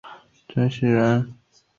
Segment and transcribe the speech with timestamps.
[0.49, 1.35] 曾铣人。